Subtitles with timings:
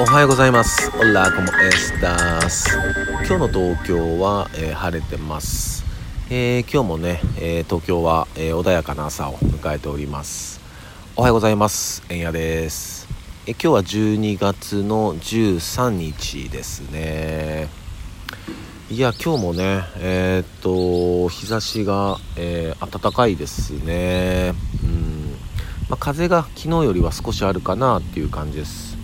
[0.00, 0.90] おはようございます。
[0.98, 2.76] オラコモエスタス。
[3.28, 5.84] 今日の東京は、えー晴れてます。
[6.30, 10.60] えー今日もね、えー東京は、えー穏やかな朝を迎えております。
[11.16, 12.02] おはようございます。
[12.08, 13.06] えんやです。
[13.46, 17.68] えー今日は12月の13日ですね。
[18.90, 24.54] いや今日もねえーっと日差しが、えー暖かいですね。
[24.82, 25.36] うん。
[25.88, 28.96] まあ、風が昨日よりは少しあるかなっていう感じです。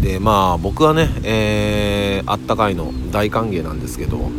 [0.00, 4.30] でまあ僕はね、えーあったかいの大歓迎なんですけど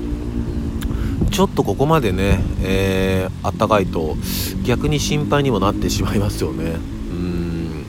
[1.32, 4.16] ちょっとここまでね、えーあったかいと
[4.64, 6.74] 逆に心配にもなってしまいますよね。
[7.12, 7.86] うん。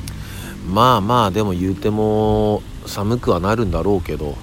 [0.66, 4.36] まあまあでも言うても寒くはなるんだろうけど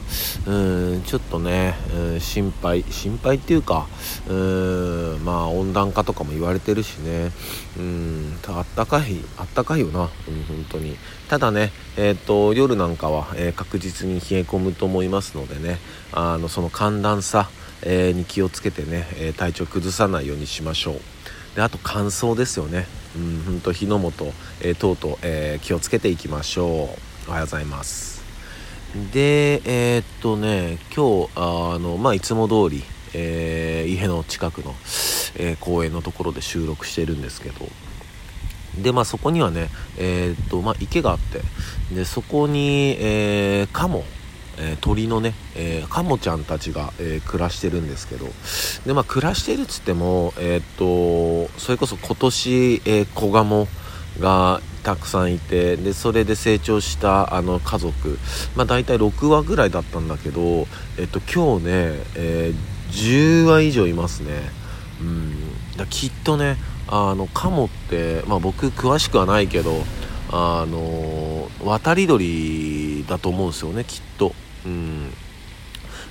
[0.45, 0.51] う
[0.97, 3.87] んちょっとね、うん心配心配っていうか
[4.27, 7.31] うんまあ温暖化とかも言われてるしね。
[7.77, 10.07] うんあったかいあったかいよな、うん、
[10.43, 10.97] 本当に。
[11.27, 15.77] ただねえっ、と夜なんかは、えー確実に冷え込むと思いますのでね
[16.11, 17.49] あのその寒暖差、
[17.83, 20.99] えーに気をつけてね、え体調崩さないようにしましょう。
[21.55, 22.87] であと乾燥ですよね。
[23.15, 24.25] うん本当火の元、
[24.61, 26.89] えー等々、え気をつけていきましょ
[27.27, 27.29] う。
[27.29, 28.18] おはようございます。
[29.13, 34.73] でえーっとね今日あのまあいつも通り、えー家の近くの、
[35.35, 37.67] えー公園のところで収録してるんですけど。
[38.81, 41.41] でまあそこにはねえーっとまあ池があって。
[41.93, 44.03] でそこに、えーカモ
[44.57, 48.25] えー鳥のね、えーカモちゃんたちが、えー暮らしてるんですけど。
[48.87, 53.67] でまあ暮らしてるっつってもえーっとそれこそ今年、えー子ガモ
[54.19, 58.17] がたくさんいてでそれで成長したあの家族。
[58.55, 60.67] まあ大体6羽ぐらいだったんだけど
[60.97, 61.71] えっと今日ね、
[62.15, 64.51] えー10羽以上いますね。
[65.01, 65.77] うん。
[65.77, 69.83] だきっとねあのカモって、まあ、僕詳しくはないけど
[70.31, 74.33] あの渡り鳥だと思うんですよねきっと。
[74.65, 75.11] うん。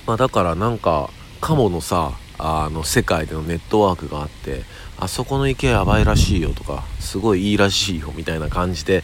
[0.05, 1.09] まあだからなんか
[1.41, 4.63] カモのさあの世界でのネットワークがあって
[4.97, 9.03] あそこの池やばいらしいよとかすごいいいらしいよみたいな感じで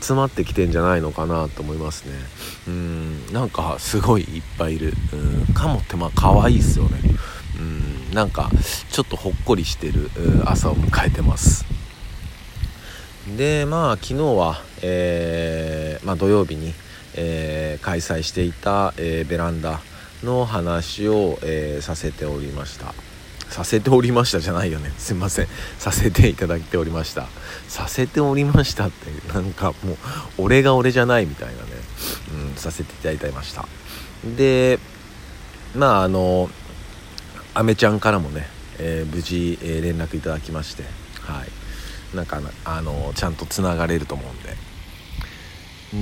[0.00, 2.12] 集まってきてんじゃないのかなと思いますね。
[2.68, 4.92] うんなんかすごいいっぱいいる。
[5.12, 6.98] うんカモってまあ可愛いっすよね。
[7.58, 8.50] うんなんか
[8.90, 10.10] ちょっとほっこりしてる
[10.44, 11.64] 朝を迎えてます。
[13.36, 16.72] でまあ昨日は、えーまあ、土曜日に、
[17.14, 19.80] えー開催していた、えーベランダ
[20.22, 22.94] の話を、えーさせておりました。
[23.48, 24.92] させておりましたじゃないよね。
[24.98, 25.46] すいません。
[25.78, 27.28] させていただいておりました。
[27.68, 29.96] させておりましたってなんかもう
[30.38, 31.58] 俺が俺じゃないみたいなね、
[32.50, 33.66] うん、させていただいてました。
[34.36, 34.78] で
[35.76, 36.50] まああの
[37.54, 38.46] アメちゃんからもね、
[38.78, 40.82] えー無事、えー連絡いただきまして
[41.20, 42.16] はい。
[42.16, 44.65] なんかあのちゃんとつながれると思うんで。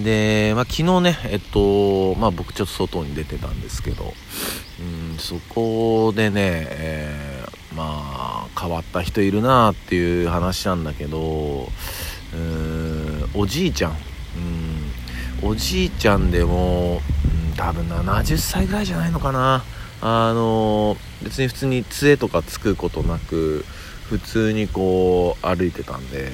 [0.03, 4.15] で、まあ、昨日ねえっとまあ僕ちょっと外に出てたんですけど
[4.81, 7.34] うんそこでね、えー
[7.75, 11.69] まあ変わった人いるなっていう話なんだけど
[12.32, 13.93] うんおじいちゃん。
[13.93, 17.03] うんおじいちゃんでも、
[17.50, 19.62] うん、多分70歳ぐらいじゃないのかな。
[20.00, 23.65] あの別に普通に杖とかつくことなく
[24.19, 26.30] 普通にこう歩いてたんで、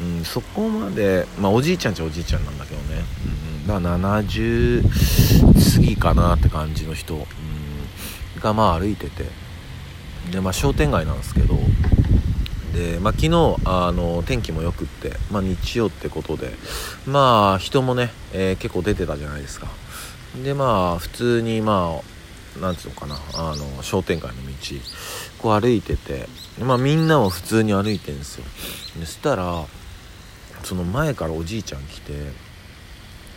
[0.00, 3.02] うん、そこまで、まあ、おじいちゃんちゃおじいちゃんなんだけどね、
[3.62, 4.82] うん、だから70
[5.74, 7.24] 過ぎかなって感じの人、うん、
[8.40, 9.24] がまあ歩いてて。
[10.30, 11.58] で、まあ、商店街なんですけど。
[12.74, 16.52] で、まあ、昨日あの天気もよくって、まあ、日曜ってことで。
[17.06, 19.66] まあ人もね、えー結構出てたじゃないですか。
[20.44, 22.00] でまあ普通にま
[22.56, 24.52] あなんつうのかなあの商店街の道。
[25.40, 26.28] こう歩いてて
[26.60, 28.44] まあみんなも普通に歩いてるんですよ。
[28.98, 29.64] でそしたら
[30.64, 32.12] その前からおじいちゃん来て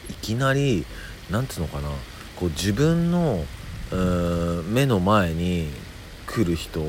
[0.10, 0.86] いきなり
[1.30, 1.90] なんつうのかな
[2.36, 3.46] こう自分の
[3.92, 5.70] うーん目の前に
[6.28, 6.82] 来る人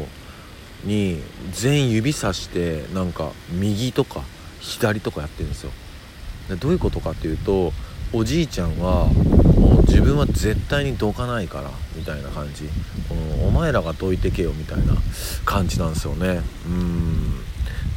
[0.84, 4.22] に全員指さしてなんか右とか
[4.60, 5.70] 左とかやってるんですよ。
[6.48, 7.72] でどういうことかっていうと
[8.16, 12.68] おじいちゃんはもう自分は絶対にどかないからみたいな感じ。
[13.08, 14.94] このお前らがどいてけよみたいな
[15.44, 16.40] 感じなんですよね。
[16.64, 17.40] うん。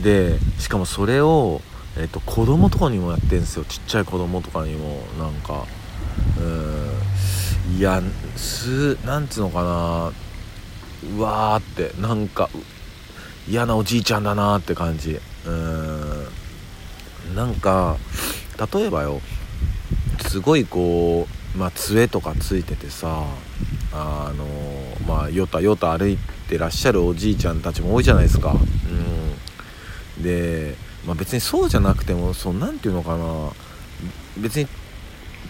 [0.01, 1.61] でしかもそれを、
[1.99, 3.65] えっと子供とかにもやってんすよ。
[3.65, 5.65] ちっちゃい子供とかにもなんか。
[6.39, 7.77] うん。
[7.77, 8.01] いや
[8.35, 10.11] すなんつうのかな。
[11.15, 12.49] うわーってなんか
[13.47, 15.19] 嫌なおじいちゃんだなって感じ。
[15.45, 16.27] うん。
[17.35, 17.97] なんか
[18.73, 19.21] 例えばよ
[20.19, 23.25] すごいこうまあ杖とかついててさ
[23.93, 24.45] あの
[25.07, 26.17] まあよたよた歩い
[26.49, 28.55] てらっしゃるおじいちゃんたちも多いじゃないですか。
[30.17, 30.23] うん。
[30.23, 30.75] で、
[31.05, 33.51] まあ、別にそうじゃなくてもそうなんていうのかな。
[34.37, 34.67] 別に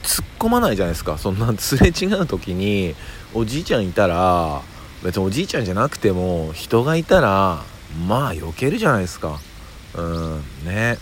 [0.03, 1.17] 突っ込まないじゃないですか。
[1.17, 2.95] そんなすれ違う時に
[3.33, 4.61] おじいちゃんいたら
[5.03, 7.63] 別におじいちゃんじゃなくても人がいたら
[8.07, 9.39] まあ避けるじゃないですか。
[9.95, 10.41] うん。
[10.65, 10.97] ね。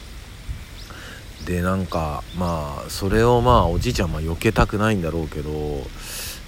[1.45, 5.53] でなんかまあそれをまあおじいちゃんは避けたくないんだろうけどう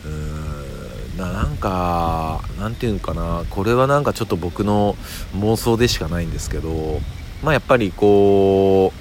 [0.05, 4.95] ーんなんかなんていうのかなこれはなんかちょっと僕の
[5.35, 6.99] 妄想でしかないんですけど
[7.43, 8.91] まあやっぱりこ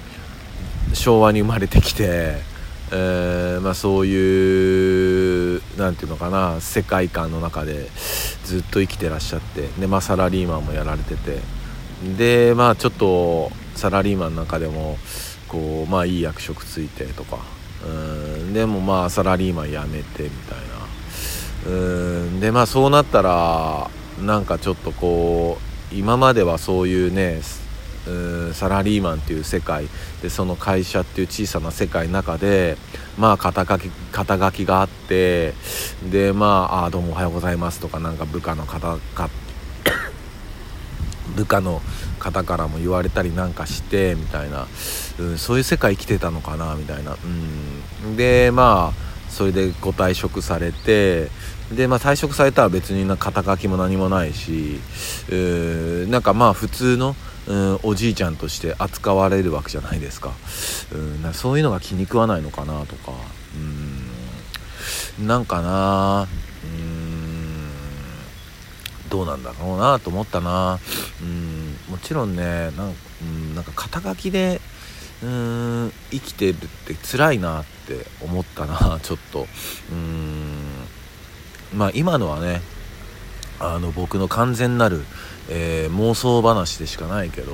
[0.91, 2.37] う昭和に生まれてきて、
[2.91, 7.89] えー、まあ、そういう何て言うのかな世界観の中で
[8.45, 11.39] ずっと生きてらっしゃってで、まあ、サラリーマンもやられてて
[12.17, 14.97] でまあちょっとサラリーマンの中でも
[15.47, 17.39] こうまあいい役職ついてとか。
[17.85, 21.71] うんでもまあサラリーマン辞めてみたいな。
[21.71, 21.71] う
[22.27, 23.89] んでまあそうなったら
[24.23, 25.57] なんかちょっとこ
[25.91, 27.41] う今まではそういうね
[28.07, 29.85] うサラリーマンっていう世界
[30.21, 32.77] でその会社っていう小さな世界の中で
[33.17, 35.53] まあ肩書き肩書きがあって
[36.09, 39.29] でまああどうもおはようございますとかなんか部下の方か
[41.37, 41.81] 部下の
[42.19, 44.67] 方からも言われたりなんかしてみたいな、
[45.19, 47.15] うん、そういう世界生きてたのかなみたいな、
[48.03, 51.29] うん、でまあそれでご退職されて
[51.71, 54.79] で、まあ、退職されたら別にな肩書きも何もないし、
[55.29, 57.13] うなんかまあ普通の、
[57.45, 60.31] うん、おじいちゃんとして扱われるわけじゃないですか,、
[60.93, 63.11] うん、なそういうのが気に食わないのかなとか、
[65.19, 66.46] うん、なんかなうん
[69.09, 70.79] どうなんだろうなと思ったな、
[71.21, 74.61] うんもちろんねなん,、うん、なんか肩書きで
[75.23, 79.47] うーん生きてるって辛いなって思ったな ちょっと。
[79.91, 80.57] うん
[81.73, 82.61] まあ今のはね
[83.59, 85.03] あの僕の完全なる、
[85.49, 87.53] えー、妄想話でしかないけど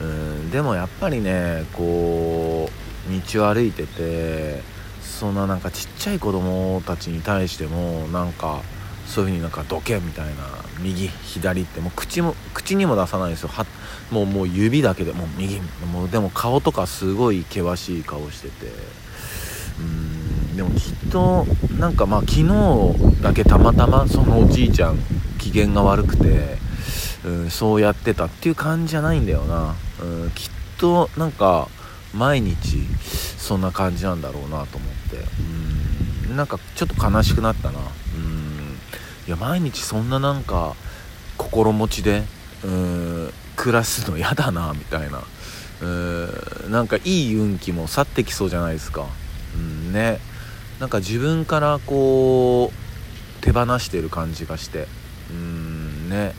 [0.00, 2.68] うんでもやっぱりねこ
[3.08, 4.62] う道を歩いてて
[5.02, 8.62] そんななんかちっちゃい子供たちに対してもなんか
[9.06, 10.32] そういう風になんかどけみたいな
[10.80, 13.48] 右左ってもう口も口にも出さないですよ。
[13.48, 13.66] は
[14.10, 15.60] もうもう指だけでもう右
[15.92, 18.66] もうでも顔とかすごい険しい顔してて。
[19.78, 21.46] うんでもきっと
[21.80, 24.98] なんかまあ昨日だけたまたまそのおじいちゃん
[25.38, 26.58] 機嫌が悪くて、
[27.24, 31.68] うん、そうやってたっていう感じじゃないんだよな、うん、きっとなんか
[32.12, 32.86] 毎日
[33.36, 35.16] そんな感じなんだろうなと思って。
[35.40, 35.74] うん
[36.36, 37.78] なんかちょっと悲しくなったな。
[37.78, 37.82] う
[38.18, 38.43] ん。
[39.26, 40.74] いや毎日そんななんか
[41.38, 42.22] 心持ちで
[42.64, 45.22] うん暮らすの嫌だなみたいな。
[45.82, 49.06] うんなんかいい運気も去ってきそうじゃないですか。
[49.54, 50.18] うんね。
[50.80, 54.88] なんか自分からこう手放してる感じがして。
[55.30, 56.34] うんね。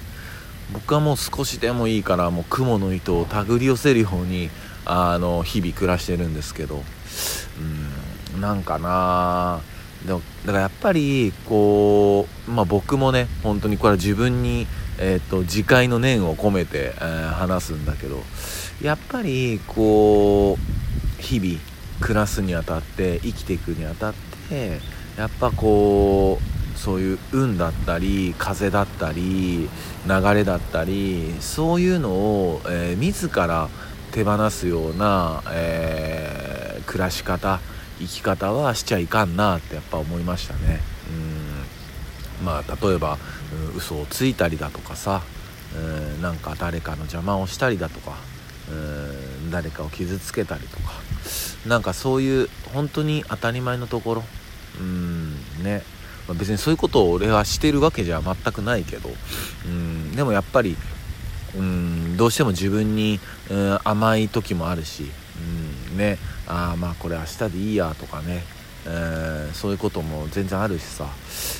[0.74, 4.50] 僕はもう少しでもいいからもう雲の糸を手繰り寄せるように
[4.84, 6.84] あの日々暮らしてるんですけど。
[8.34, 9.75] うんなんかなでも
[10.06, 14.68] だからやっぱりこう、まあ、僕もね本当にこれは自分に、
[15.00, 18.22] えーと、自戒の念を込めて、えー、話すんだけど
[18.82, 21.60] やっぱりこう日々
[22.02, 24.14] 暮らすにあたって生きていくにあたっ
[24.50, 24.80] て
[25.18, 29.70] やっぱこうそういう運だったり風だったり
[30.08, 33.70] 流れだったりそういうのを、えー、自ら
[34.12, 37.60] 手放すような、えー、暮らし方
[38.00, 40.82] 生き方はしちゃいかんなってやっぱ思いましたね。
[42.40, 42.46] うん。
[42.46, 43.18] まあ例えば、
[43.72, 45.22] うん、嘘をついたりだとかさ、
[45.76, 48.16] うん、なんか誰かの邪魔をしたりだとか、
[48.70, 50.94] うん、誰かを傷つけたりとか
[51.68, 54.24] なんかそういう本当に当たり前のところ
[54.80, 55.84] うんね、
[56.28, 59.10] まあ、別にそういうことを俺はしてるわけじゃ全くないけど
[59.66, 60.76] うんでもやっぱり
[61.56, 63.20] うんどうしても自分に、
[63.50, 65.12] うん、甘い時もあるし、
[65.92, 68.44] うんね、ああまあこれ明日でいいやとかね、
[68.86, 71.08] えー、そういうことも全然あるしさ、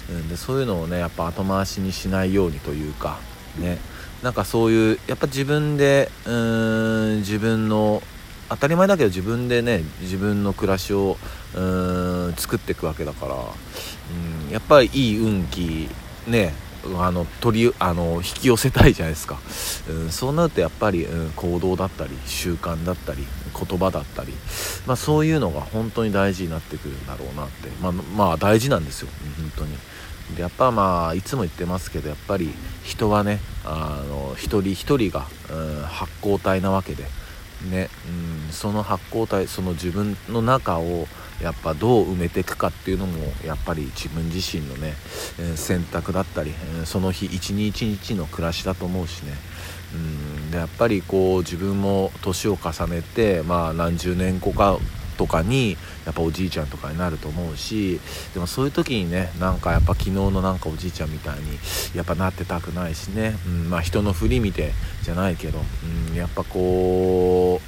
[0.10, 3.20] うん、でそういうのをねやっぱ後回しにしないようにというか
[3.58, 3.78] ね。
[4.24, 8.02] なんかそういうやっぱ自分でうーん自分の
[8.50, 11.18] 当たり前だけど自分でね自分の暮らしを
[11.54, 15.90] うーん作っていくわけだから、うん、やっぱりいい運気
[16.28, 16.54] ね。
[17.00, 19.40] あの取りあの引き寄せたいじゃないですか、
[19.90, 24.34] うん、そうなるとやっぱり、うん、行動だったり習慣だったり言葉だったり、
[24.86, 29.10] まあ、そういうのが本当に大事になってくるんだろうなって、まあ、まあ大事なんですよ。
[29.38, 29.78] 本当に。
[30.36, 32.52] でやっぱまあいつも言ってますけどやっぱり
[32.84, 37.06] 人はねあの一人一人が、うん、発光体なわけで。
[37.72, 41.08] ね、うん、その発光体その自分の中を
[41.42, 44.94] やっぱどう埋めていくかっていうのもやっぱり自分自身のね、
[45.40, 49.34] え、選択だったり、え、その日一日一日の暮らしだと思うしね。
[49.94, 50.52] うん。
[50.52, 54.78] でやっぱりこう自分も年を重ねて、まあ、何十年後か
[55.18, 58.02] とかにやっぱおじいちゃんとかになると思うし
[58.34, 61.58] でもそういう時にねなんかやっぱ昨日のなんかおじいちゃんみたいに
[61.96, 63.70] やっぱなってたくないしね、うん。
[63.70, 64.74] まあ、人の振り見て
[65.04, 65.60] じゃないけど、
[66.10, 67.62] うん、やっぱこ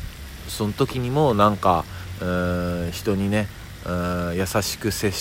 [0.48, 1.86] うその時にもなんか
[2.92, 3.48] 人にね
[4.36, 5.12] 優しく接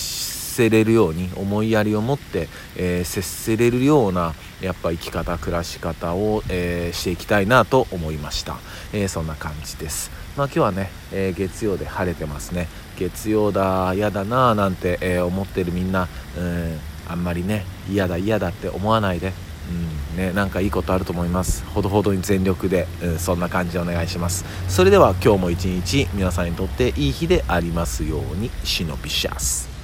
[0.57, 8.57] せれるように思いやりを持って、えー、接せれるようなやっぱ生き方暮らし方を、えー、していきたいなと思いました、
[8.91, 10.09] えー、そんな感じです。
[10.35, 12.67] まあ今日はね、え月曜で晴れてますね。
[12.95, 19.33] 月曜だ嫌だななんて、え思ってるみんなうんあんまりね嫌だ嫌だって思わないで
[19.69, 20.17] うん。
[20.17, 21.63] ね、なんかいいことあると思います。
[21.65, 24.45] ほどほどに全力で、うん、そんな感じでお願いします。
[24.67, 28.49] それでは今日も一日皆さんにとっていい日でありますように。
[28.63, 29.76] シノピシャス。